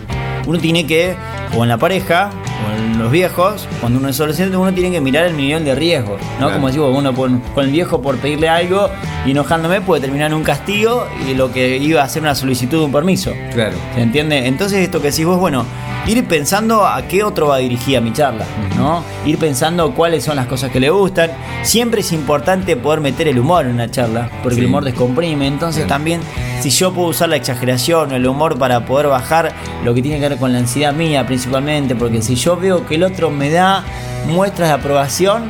[0.46, 1.16] uno tiene que,
[1.56, 2.30] o en la pareja,
[2.64, 5.74] o en los viejos, cuando uno es adolescente, uno tiene que mirar el nivel de
[5.74, 6.18] riesgo.
[6.34, 6.36] ¿no?
[6.38, 6.52] Claro.
[6.54, 8.88] Como decimos, uno con, con el viejo por pedirle algo
[9.24, 12.78] y enojándome puede terminar en un castigo y lo que iba a ser una solicitud
[12.78, 13.32] de un permiso.
[13.52, 13.74] Claro.
[13.96, 14.46] ¿Se entiende?
[14.46, 15.66] Entonces esto que decís vos, bueno,
[16.06, 18.44] ir pensando a qué otro va dirigida mi charla,
[18.76, 19.02] ¿no?
[19.24, 21.30] Ir pensando cuáles son las cosas que le gustan.
[21.62, 24.60] Siempre es importante poder meter el humor en una charla, porque Sí.
[24.60, 25.46] el humor descomprime.
[25.46, 26.20] Entonces también,
[26.60, 29.52] si yo puedo usar la exageración o el humor para poder bajar
[29.84, 32.94] lo que tiene que ver con la ansiedad mía principalmente, porque si yo veo que
[32.96, 33.82] el otro me da
[34.28, 35.44] muestras de aprobación,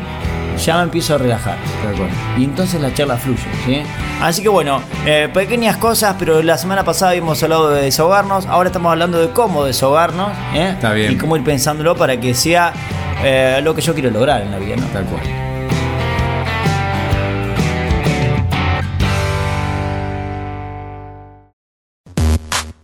[0.56, 1.56] ya me empiezo a relajar.
[1.82, 2.10] Tal cual.
[2.36, 3.82] Y entonces la charla fluye, ¿sí?
[4.20, 8.68] Así que bueno, eh, pequeñas cosas, pero la semana pasada habíamos hablado de desahogarnos, ahora
[8.68, 10.70] estamos hablando de cómo desahogarnos, ¿eh?
[10.74, 11.12] Está bien.
[11.12, 12.72] Y cómo ir pensándolo para que sea
[13.22, 14.86] eh, lo que yo quiero lograr en la vida, ¿no?
[14.86, 15.22] Tal cual.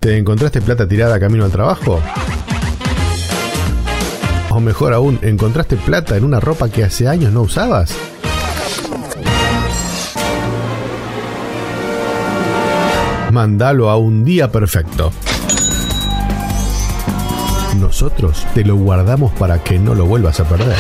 [0.03, 2.01] ¿Te encontraste plata tirada camino al trabajo?
[4.55, 7.97] O mejor aún, ¿encontraste plata en una ropa que hace años no usabas?
[13.31, 15.11] Mándalo a un día perfecto.
[17.81, 20.77] Nosotros te lo guardamos para que no lo vuelvas a perder.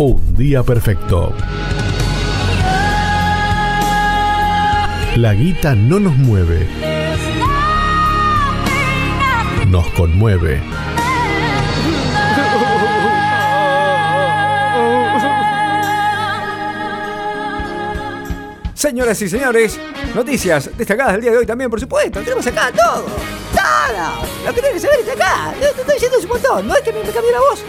[0.00, 1.32] Un día perfecto.
[5.16, 6.68] La guita no nos mueve.
[9.68, 10.60] nos conmueve.
[18.78, 19.76] Señoras y señores,
[20.14, 22.20] noticias destacadas del día de hoy también, por supuesto.
[22.20, 23.06] Tenemos acá todo.
[23.52, 24.46] Todo.
[24.46, 25.54] Lo que tienes que saber está acá.
[25.58, 26.68] Te estoy diciendo un montón.
[26.68, 27.64] No es que me cambie la voz.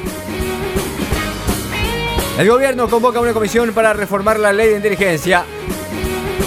[2.38, 5.46] El gobierno convoca una comisión para reformar la ley de inteligencia.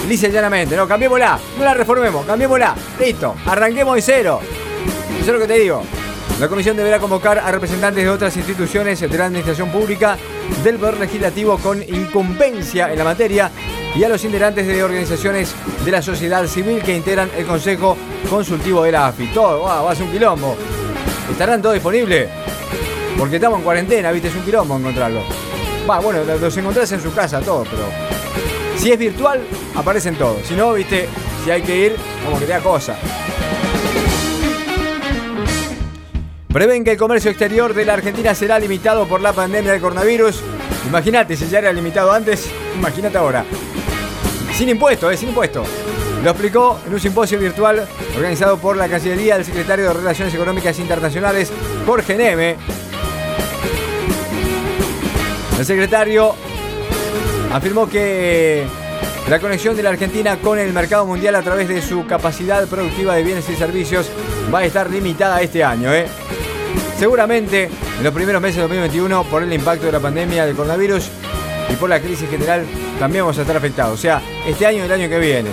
[0.07, 1.37] Dice llanamente, no, cambiémosla.
[1.57, 2.73] No la reformemos, cambiémosla.
[3.01, 4.39] Listo, arranquemos de cero.
[5.19, 5.83] Eso es lo que te digo.
[6.39, 10.17] La comisión deberá convocar a representantes de otras instituciones de la administración pública,
[10.63, 13.51] del Poder Legislativo con incumbencia en la materia
[13.95, 15.53] y a los integrantes de organizaciones
[15.85, 17.95] de la sociedad civil que integran el Consejo
[18.29, 19.27] Consultivo de la AFI.
[19.27, 20.55] Todo, va a ser un quilombo.
[21.29, 22.29] ¿Estarán todos disponibles?
[23.17, 25.21] Porque estamos en cuarentena, viste, es un quilombo encontrarlo.
[25.89, 27.83] Va, bueno, los encontrás en su casa, todos, pero.
[28.77, 29.41] Si es virtual,
[29.75, 30.45] aparecen todos.
[30.47, 31.07] Si no, viste,
[31.43, 32.95] si hay que ir, como que te da cosa.
[36.51, 40.41] Prevén que el comercio exterior de la Argentina será limitado por la pandemia del coronavirus.
[40.87, 43.45] Imagínate, si ya era limitado antes, imagínate ahora.
[44.55, 45.17] Sin impuesto, ¿eh?
[45.17, 45.63] Sin impuesto.
[46.23, 50.77] Lo explicó en un simposio virtual organizado por la Cancillería del secretario de Relaciones Económicas
[50.79, 51.51] Internacionales,
[51.85, 52.55] Jorge Neme.
[55.57, 56.35] El secretario
[57.51, 58.65] afirmó que
[59.29, 63.15] la conexión de la Argentina con el mercado mundial a través de su capacidad productiva
[63.15, 64.09] de bienes y servicios
[64.53, 65.93] va a estar limitada este año.
[65.93, 66.05] ¿eh?
[66.97, 71.09] Seguramente en los primeros meses de 2021, por el impacto de la pandemia del coronavirus
[71.73, 72.65] y por la crisis general,
[72.99, 73.95] también vamos a estar afectados.
[73.95, 75.49] O sea, este año y el año que viene.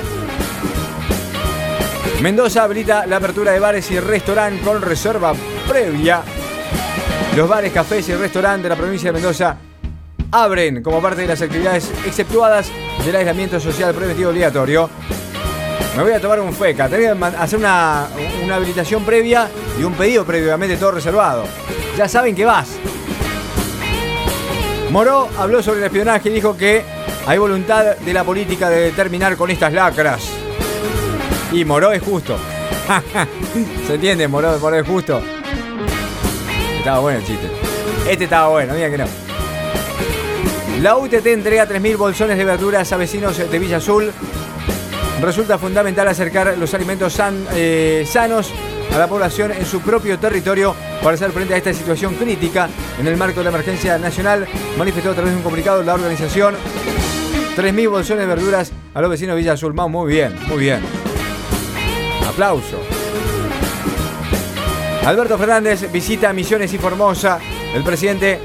[2.20, 5.33] Mendoza habilita la apertura de bares y restaurantes con reserva
[5.66, 6.22] previa.
[7.35, 9.56] Los bares, cafés y restaurantes de la provincia de Mendoza
[10.30, 12.70] abren como parte de las actividades exceptuadas
[13.04, 14.90] del aislamiento social preventivo obligatorio.
[15.96, 16.88] Me voy a tomar un feca.
[16.88, 18.06] Tengo que hacer una,
[18.44, 21.44] una habilitación previa y un pedido previamente todo reservado.
[21.96, 22.78] Ya saben que vas.
[24.90, 26.83] Moró habló sobre el espionaje y dijo que
[27.26, 30.22] hay voluntad de la política de terminar con estas lacras.
[31.53, 32.37] Y Moró es justo.
[33.87, 34.26] ¿Se entiende?
[34.26, 35.22] Moró, Moró es justo.
[36.79, 37.46] Estaba bueno el chiste.
[38.09, 39.05] Este estaba bueno, diga que no.
[40.83, 44.11] La UTT entrega 3.000 bolsones de verduras a vecinos de Villa Azul.
[45.22, 47.20] Resulta fundamental acercar los alimentos
[47.55, 48.53] eh, sanos
[48.92, 53.07] a la población en su propio territorio para hacer frente a esta situación crítica en
[53.07, 56.57] el marco de la emergencia nacional, manifestó a través de un comunicado la organización
[57.57, 59.74] 3.000 bolsones de verduras a los vecinos de Villa Azul.
[59.74, 60.81] Muy bien, muy bien.
[62.29, 62.81] Aplauso.
[65.05, 67.38] Alberto Fernández visita Misiones y Formosa.
[67.74, 68.38] El presidente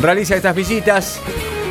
[0.00, 1.20] realiza estas visitas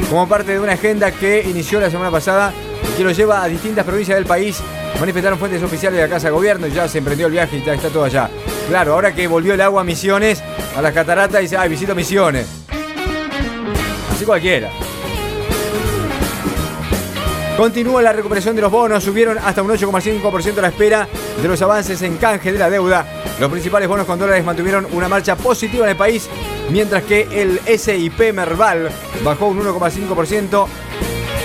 [0.09, 2.53] como parte de una agenda que inició la semana pasada
[2.91, 4.61] y que lo lleva a distintas provincias del país
[4.99, 7.63] Manifestaron fuentes oficiales de la Casa de Gobierno y ya se emprendió el viaje y
[7.63, 8.29] ya está todo allá.
[8.69, 10.41] Claro, ahora que volvió el agua a Misiones,
[10.75, 12.47] a las cataratas, dice, ay, visito Misiones.
[14.11, 14.71] Así cualquiera.
[17.57, 21.07] Continúa la recuperación de los bonos, subieron hasta un 8,5% a la espera
[21.41, 23.05] de los avances en canje de la deuda.
[23.39, 26.29] Los principales bonos con dólares mantuvieron una marcha positiva en el país,
[26.69, 28.89] mientras que el SIP Merval
[29.23, 30.67] bajó un 1,5%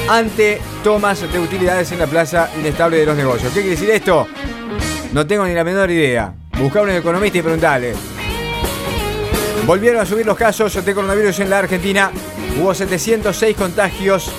[0.09, 3.53] ante tomas de utilidades en la plaza inestable de los negocios.
[3.53, 4.27] ¿Qué quiere decir esto?
[5.13, 6.35] No tengo ni la menor idea.
[6.59, 7.95] Buscar un economista y preguntarle.
[9.65, 12.11] Volvieron a subir los casos de coronavirus en la Argentina.
[12.61, 14.33] Hubo 706 contagios.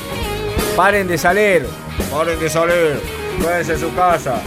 [0.76, 1.68] Paren de salir.
[2.10, 3.02] Paren de salir.
[3.42, 4.42] Quédense en su casa.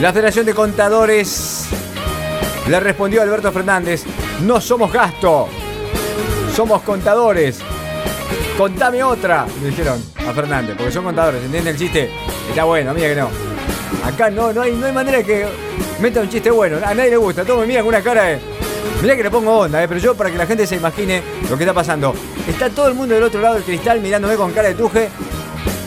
[0.00, 1.66] La Federación de Contadores
[2.68, 4.04] le respondió a Alberto Fernández.
[4.42, 5.48] No somos gasto.
[6.54, 7.60] Somos contadores.
[8.56, 12.10] Contame otra, le dijeron a Fernández, porque son contadores, ¿entienden el chiste?
[12.50, 13.30] Está bueno, mira que no.
[14.04, 15.46] Acá no, no hay, no hay manera que
[15.98, 18.38] meta un chiste bueno, a nadie le gusta, todo me mira con una cara de.
[19.02, 21.56] Mirá que le pongo onda, eh, pero yo para que la gente se imagine lo
[21.56, 22.14] que está pasando.
[22.46, 25.08] Está todo el mundo del otro lado del cristal mirándome con cara de tuje,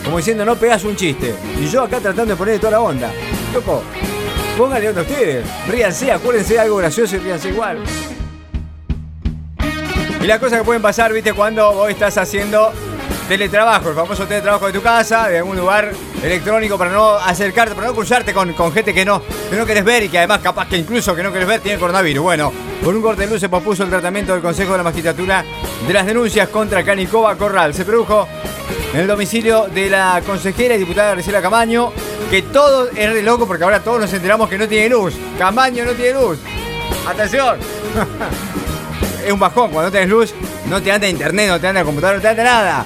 [0.04, 1.32] como diciendo no pegas un chiste.
[1.60, 3.12] Y yo acá tratando de ponerle toda la onda.
[3.52, 3.82] Loco,
[4.58, 5.46] pónganle onda a ustedes.
[5.68, 7.78] Ríanse, acuérdense de algo gracioso y ríanse igual.
[10.20, 12.72] Y las cosas que pueden pasar, viste, cuando vos estás haciendo
[13.28, 17.88] teletrabajo, el famoso teletrabajo de tu casa, de algún lugar electrónico para no acercarte, para
[17.88, 20.76] no cruzarte con, gente que no, que no querés ver y que además capaz que
[20.76, 22.22] incluso que no querés ver tiene coronavirus.
[22.22, 22.52] Bueno,
[22.84, 25.44] con un corte de luz se propuso el tratamiento del Consejo de la Magistratura
[25.86, 27.72] de las denuncias contra Canicova Corral.
[27.72, 28.28] Se produjo
[28.92, 31.92] en el domicilio de la consejera y diputada Graciela Camaño,
[32.30, 35.14] que todo es de loco porque ahora todos nos enteramos que no tiene luz.
[35.38, 36.38] Camaño no tiene luz.
[37.08, 37.58] Atención.
[39.24, 39.70] es un bajón.
[39.70, 40.34] Cuando no tenés luz,
[40.68, 42.84] no te anda internet, no te anda computador, no te anda nada.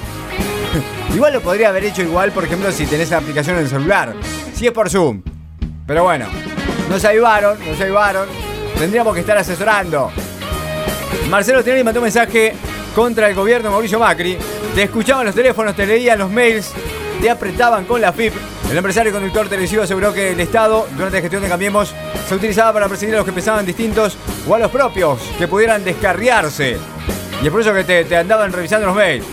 [1.13, 4.15] igual lo podría haber hecho igual, por ejemplo, si tenés la aplicación en el celular.
[4.53, 5.21] Si es por Zoom.
[5.87, 6.27] Pero bueno.
[6.89, 8.27] Nos ayudaron, nos ayudaron.
[8.77, 10.11] Tendríamos que estar asesorando.
[11.29, 12.53] Marcelo Tinelli mandó un mensaje
[12.95, 14.37] contra el gobierno de Mauricio Macri.
[14.73, 16.71] Te escuchaban los teléfonos, te leían los mails,
[17.21, 18.33] te apretaban con la FIP.
[18.71, 21.93] El empresario y conductor televisivo aseguró que el Estado, durante la gestión de Cambiemos,
[22.27, 25.83] se utilizaba para perseguir a los que pensaban distintos o a los propios que pudieran
[25.83, 26.77] descarriarse.
[27.41, 29.25] Y es por eso que te, te andaban revisando los mails.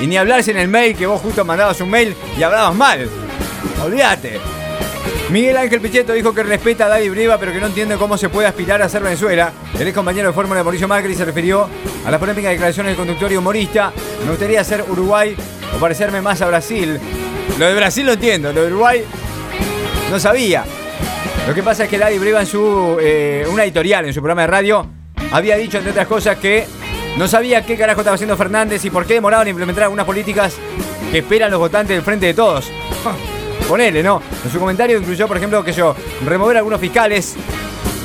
[0.00, 3.08] Y ni hablarse en el mail que vos justo mandabas un mail y hablabas mal.
[3.84, 4.40] Olvídate.
[5.30, 8.30] Miguel Ángel Pichetto dijo que respeta a Daddy Brieva, pero que no entiende cómo se
[8.30, 9.52] puede aspirar a ser Venezuela.
[9.78, 11.68] El ex compañero de fórmula de Mauricio Macri se refirió
[12.06, 13.92] a las polémicas declaraciones del conductor y humorista.
[14.24, 15.36] Me gustaría ser Uruguay
[15.76, 16.98] o parecerme más a Brasil.
[17.58, 19.04] Lo de Brasil lo entiendo, lo de Uruguay
[20.10, 20.64] no sabía.
[21.46, 24.42] Lo que pasa es que Daddy Brieva en su, eh, una editorial en su programa
[24.42, 24.86] de radio
[25.30, 26.66] había dicho, entre otras cosas, que
[27.18, 30.54] no sabía qué carajo estaba haciendo Fernández y por qué demoraban en implementar algunas políticas
[31.10, 32.70] que esperan los votantes del frente de todos.
[33.66, 34.22] Ponele, ¿no?
[34.44, 37.34] En su comentario incluyó, por ejemplo, que yo, remover a algunos fiscales,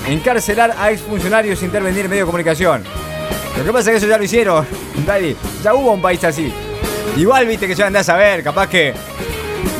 [0.09, 2.83] encarcelar a exfuncionarios e intervenir en medio de comunicación.
[3.55, 4.65] Lo que pasa es que eso ya lo hicieron,
[5.05, 5.35] Daddy.
[5.63, 6.51] Ya hubo un país así.
[7.15, 8.95] Igual, viste, que ya andás a ver, capaz que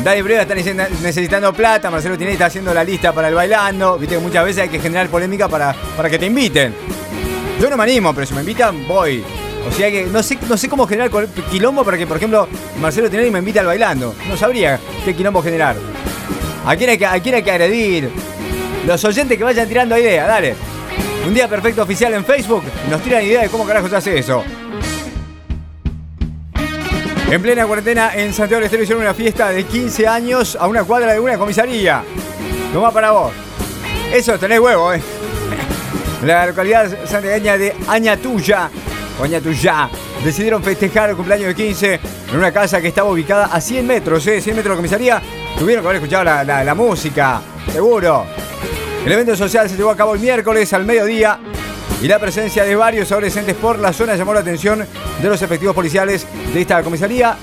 [0.04, 3.98] Daddy Breva está necesitando plata, Marcelo Tinelli está haciendo la lista para el bailando.
[3.98, 6.72] Viste que muchas veces hay que generar polémica para, para que te inviten.
[7.60, 9.24] Yo no me animo, pero si me invitan, voy.
[9.68, 11.10] O sea que no sé, no sé cómo generar
[11.50, 12.48] quilombo para que, por ejemplo,
[12.80, 14.14] Marcelo Tinelli me invite al bailando.
[14.28, 15.76] No sabría qué quilombo generar.
[16.66, 18.10] ¿A quién hay que, a hay que agredir?
[18.86, 20.54] Los oyentes que vayan tirando ideas, dale.
[21.26, 24.44] Un día perfecto oficial en Facebook nos tiran idea de cómo carajo se hace eso.
[27.30, 30.84] En plena cuarentena en Santiago del Estero hicieron una fiesta de 15 años a una
[30.84, 32.04] cuadra de una comisaría.
[32.72, 33.32] Toma para vos.
[34.12, 35.02] Eso, tenés huevo, eh.
[36.24, 38.70] La localidad santiagueña de Añatuya
[39.42, 39.90] Tuya,
[40.24, 44.26] decidieron festejar el cumpleaños de 15 en una casa que estaba ubicada a 100 metros,
[44.26, 44.40] ¿eh?
[44.40, 45.22] 100 metros de la comisaría.
[45.58, 48.24] Tuvieron que haber escuchado la, música, seguro.
[49.04, 51.38] El evento social se llevó a cabo el miércoles al mediodía
[52.02, 54.84] y la presencia de varios adolescentes por la zona llamó la atención
[55.20, 57.36] de los efectivos policiales de esta comisaría.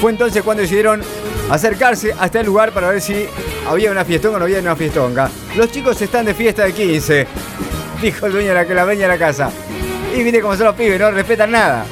[0.00, 1.02] Fue entonces cuando decidieron
[1.50, 3.26] acercarse hasta el lugar para ver si
[3.68, 5.30] había una fiestonga o no había una fiestonga.
[5.54, 7.26] Los chicos están de fiesta de 15,
[8.10, 9.50] dijo el dueño de la, la dueña de la casa.
[10.14, 11.86] Y viste cómo son los pibes, no respetan nada.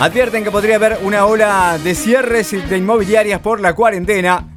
[0.00, 4.49] Advierten que podría haber una ola de cierres de inmobiliarias por la cuarentena.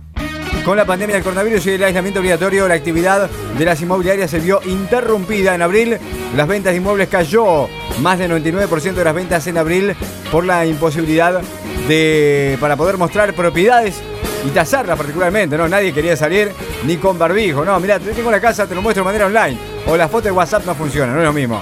[0.65, 4.39] Con la pandemia del coronavirus y el aislamiento obligatorio, la actividad de las inmobiliarias se
[4.39, 5.53] vio interrumpida.
[5.55, 5.97] En abril,
[6.37, 7.67] las ventas de inmuebles cayó
[7.99, 9.93] más del 99% de las ventas en abril
[10.31, 11.41] por la imposibilidad
[11.89, 14.01] de para poder mostrar propiedades
[14.47, 15.67] y tasarlas particularmente, ¿no?
[15.67, 16.53] Nadie quería salir
[16.85, 17.65] ni con barbijo.
[17.65, 19.57] No, mira, tengo la casa, te lo muestro de manera online.
[19.87, 21.61] O la foto de WhatsApp no funciona, no es lo mismo.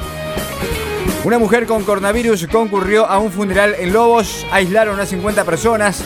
[1.24, 6.04] Una mujer con coronavirus concurrió a un funeral en Lobos, aislaron a 50 personas.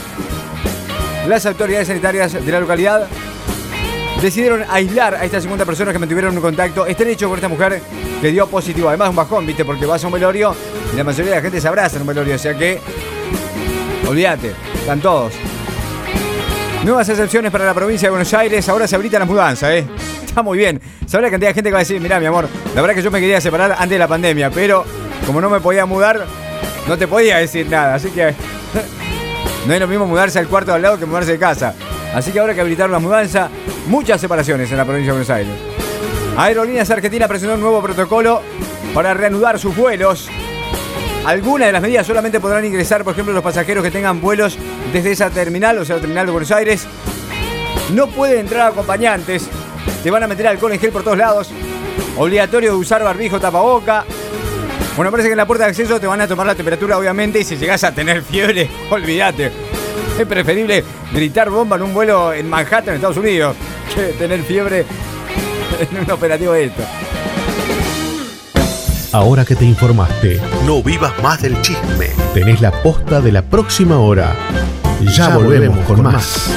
[1.28, 3.08] Las autoridades sanitarias de la localidad
[4.22, 7.82] decidieron aislar a estas 50 personas que mantuvieron un contacto estrecho con esta mujer
[8.20, 8.88] que dio positivo.
[8.88, 9.64] Además, un bajón, ¿viste?
[9.64, 10.54] Porque vas a un velorio
[10.92, 12.36] y la mayoría de la gente se abraza en un velorio.
[12.36, 12.78] O sea que,
[14.06, 15.32] olvídate, están todos.
[16.84, 18.68] Nuevas excepciones para la provincia de Buenos Aires.
[18.68, 19.84] Ahora se habilita la mudanza, ¿eh?
[20.24, 20.80] Está muy bien.
[21.06, 23.02] Sabrá la cantidad de gente que va a decir, mirá, mi amor, la verdad que
[23.02, 24.84] yo me quería separar antes de la pandemia, pero
[25.26, 26.24] como no me podía mudar,
[26.86, 27.96] no te podía decir nada.
[27.96, 28.32] Así que
[29.66, 31.74] no es lo mismo mudarse al cuarto de al lado que mudarse de casa.
[32.14, 33.50] Así que ahora que habilitar la mudanza,
[33.88, 35.52] muchas separaciones en la provincia de Buenos Aires.
[36.36, 38.42] Aerolíneas Argentina presentó un nuevo protocolo
[38.94, 40.28] para reanudar sus vuelos.
[41.24, 44.56] Algunas de las medidas solamente podrán ingresar, por ejemplo, los pasajeros que tengan vuelos
[44.92, 46.86] desde esa terminal, o sea, la terminal de Buenos Aires.
[47.92, 49.48] No pueden entrar acompañantes.
[50.02, 51.50] Te van a meter alcohol en gel por todos lados.
[52.16, 54.04] Obligatorio usar barbijo, tapaboca.
[54.96, 57.38] Bueno, parece que en la puerta de acceso te van a tomar la temperatura, obviamente,
[57.38, 59.52] y si llegas a tener fiebre, olvídate.
[60.18, 60.82] Es preferible
[61.12, 63.54] gritar bomba en un vuelo en Manhattan, en Estados Unidos,
[63.94, 64.86] que tener fiebre
[65.78, 66.82] en un operativo de esto.
[69.12, 72.08] Ahora que te informaste, no vivas más del chisme.
[72.32, 74.34] Tenés la posta de la próxima hora.
[75.14, 76.50] Ya, volvemos, con, más.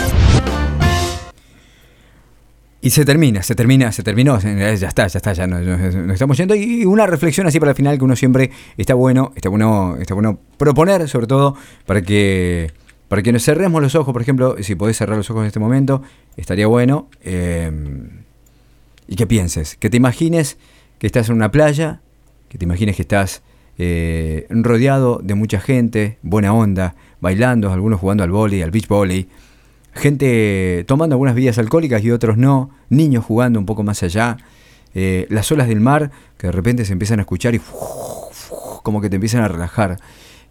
[2.81, 6.55] Y se termina, se termina, se terminó, ya está, ya está, ya nos, estamos yendo.
[6.55, 10.13] Y una reflexión así para el final que uno siempre está bueno, está bueno, está
[10.13, 11.55] bueno proponer, sobre todo,
[11.86, 12.71] para que,
[13.09, 15.59] para que nos cerremos los ojos, por ejemplo, si podés cerrar los ojos en este
[15.59, 16.01] momento,
[16.38, 17.09] estaría bueno.
[17.21, 17.69] Eh,
[19.09, 20.57] y que pienses, que te imagines
[20.99, 21.99] que estás en una playa,
[22.47, 23.41] que te imagines que estás
[23.77, 29.27] eh, rodeado de mucha gente, buena onda, bailando, algunos jugando al vóley, al beach volley
[30.00, 34.38] gente tomando algunas bebidas alcohólicas y otros no, niños jugando un poco más allá,
[34.95, 37.62] eh, las olas del mar que de repente se empiezan a escuchar y
[38.84, 39.97] como que te empiezan a relajar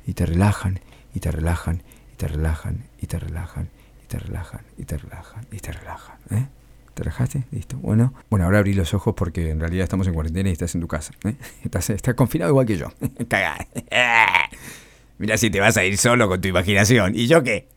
[0.06, 0.80] y te relajan
[1.14, 1.82] y te relajan
[2.12, 3.68] y te relajan y te relajan
[4.02, 6.16] y te relajan y te relajan y te relajan.
[6.30, 6.46] ¿eh?
[6.94, 7.44] ¿Te relajaste?
[7.52, 7.76] Listo.
[7.78, 8.12] Bueno.
[8.28, 10.88] Bueno, ahora abrí los ojos porque en realidad estamos en cuarentena y estás en tu
[10.88, 11.12] casa.
[11.24, 11.34] ¿eh?
[11.64, 12.88] Estás, confinado igual que yo.
[13.28, 13.66] Cagá.
[15.18, 17.14] Mira si te vas a ir solo con tu imaginación.
[17.14, 17.68] ¿Y yo qué?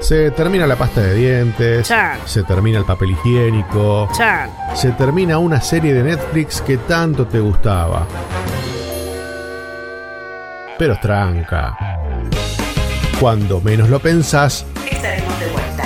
[0.00, 2.18] Se termina la pasta de dientes, Chan.
[2.24, 4.50] se termina el papel higiénico, Chan.
[4.74, 8.06] se termina una serie de Netflix que tanto te gustaba.
[10.78, 11.76] Pero tranca.
[13.20, 15.84] Cuando menos lo pensás, Estaremos de vuelta.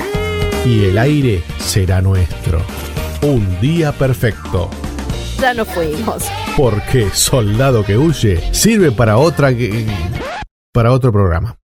[0.65, 2.62] y el aire será nuestro.
[3.23, 4.71] Un día perfecto.
[5.41, 6.25] Ya nos fuimos.
[6.57, 9.51] Porque soldado que huye sirve para otra
[10.73, 11.57] para otro programa.